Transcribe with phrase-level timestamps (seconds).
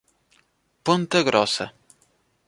[0.89, 1.67] Ponta Grossa